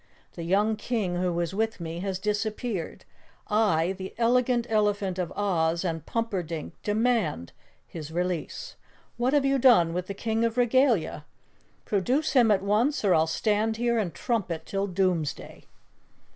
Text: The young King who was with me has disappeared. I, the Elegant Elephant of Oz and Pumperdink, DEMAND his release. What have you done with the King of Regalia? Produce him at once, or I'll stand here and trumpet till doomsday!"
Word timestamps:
The 0.33 0.41
young 0.41 0.77
King 0.77 1.17
who 1.17 1.31
was 1.31 1.53
with 1.53 1.79
me 1.79 1.99
has 1.99 2.17
disappeared. 2.17 3.05
I, 3.49 3.91
the 3.93 4.15
Elegant 4.17 4.65
Elephant 4.67 5.19
of 5.19 5.31
Oz 5.33 5.85
and 5.85 6.03
Pumperdink, 6.07 6.73
DEMAND 6.81 7.51
his 7.87 8.09
release. 8.09 8.75
What 9.17 9.33
have 9.33 9.45
you 9.45 9.59
done 9.59 9.93
with 9.93 10.07
the 10.07 10.15
King 10.15 10.43
of 10.43 10.57
Regalia? 10.57 11.23
Produce 11.85 12.31
him 12.33 12.49
at 12.49 12.63
once, 12.63 13.05
or 13.05 13.13
I'll 13.13 13.27
stand 13.27 13.77
here 13.77 13.99
and 13.99 14.11
trumpet 14.11 14.65
till 14.65 14.87
doomsday!" 14.87 15.65